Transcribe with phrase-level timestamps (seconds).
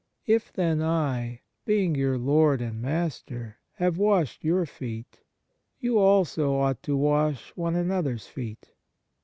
[0.25, 5.19] If then I, being your Lord and Master, have washed your feet,
[5.79, 8.71] you also ought to wash one another s feet."